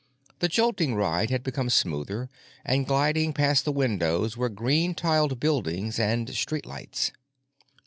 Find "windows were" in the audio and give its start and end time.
3.71-4.49